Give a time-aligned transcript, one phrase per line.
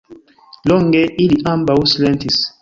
[0.71, 2.41] Longe ili ambaŭ silentis.